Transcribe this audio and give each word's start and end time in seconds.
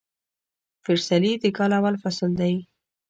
فسرلي 0.83 1.33
د 1.39 1.45
کال 1.57 1.71
اول 1.79 1.95
فصل 2.03 2.29
دي 2.39 2.53